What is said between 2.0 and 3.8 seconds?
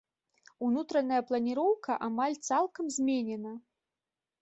амаль цалкам зменена.